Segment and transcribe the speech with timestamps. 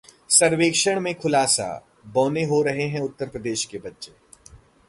[0.29, 1.67] सर्वेक्षण में खुलासा,
[2.07, 4.11] बौने हो रहे हैं उत्तर प्रदेश के बच्चे